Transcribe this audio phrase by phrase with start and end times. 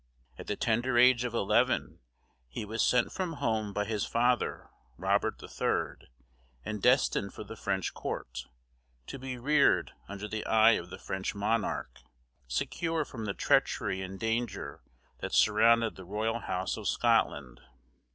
[0.39, 1.99] At the tender age of eleven,
[2.47, 6.09] he was sent from home by his father, Robert III.,
[6.65, 8.47] and destined for the French court,
[9.05, 11.99] to be reared under the eye of the French monarch,
[12.47, 14.81] secure from the treachery and danger
[15.19, 17.61] that surrounded the royal house of Scotland.